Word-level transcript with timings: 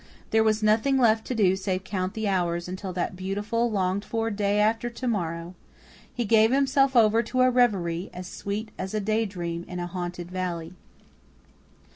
There 0.31 0.43
was 0.43 0.63
nothing 0.63 0.97
left 0.97 1.27
to 1.27 1.35
do 1.35 1.55
save 1.55 1.83
count 1.83 2.15
the 2.15 2.27
hours 2.27 2.67
until 2.67 2.91
that 2.93 3.15
beautiful, 3.15 3.69
longed 3.69 4.03
for 4.03 4.31
day 4.31 4.59
after 4.59 4.89
to 4.89 5.07
morrow. 5.07 5.53
He 6.11 6.25
gave 6.25 6.51
himself 6.51 6.95
over 6.95 7.21
to 7.21 7.41
a 7.41 7.51
reverie, 7.51 8.09
as 8.11 8.27
sweet 8.27 8.69
as 8.79 8.95
a 8.95 8.99
day 8.99 9.27
dream 9.27 9.63
in 9.67 9.79
a 9.79 9.85
haunted 9.85 10.31
valley. 10.31 10.73